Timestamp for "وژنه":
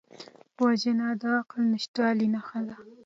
0.63-1.07